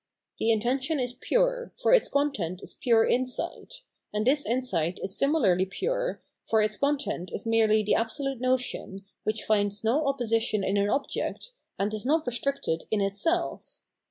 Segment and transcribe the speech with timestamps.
[0.21, 5.15] * The intention is pure, for its content is pure insight; and this insight is
[5.15, 10.75] similarly pure, for its content is merely the absolute notion, which finds no opposition in
[10.77, 13.81] an object, and is not restricted in itself.